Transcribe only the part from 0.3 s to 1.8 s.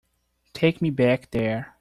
Take me back there.